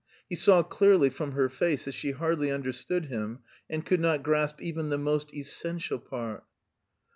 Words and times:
He 0.27 0.35
saw 0.35 0.63
clearly 0.63 1.11
from 1.11 1.33
her 1.33 1.47
face 1.47 1.85
that 1.85 1.91
she 1.91 2.09
hardly 2.09 2.49
understood 2.49 3.05
him, 3.05 3.41
and 3.69 3.85
could 3.85 3.99
not 3.99 4.23
grasp 4.23 4.59
even 4.59 4.89
the 4.89 4.97
most 4.97 5.31
essential 5.31 5.99
part. 5.99 6.43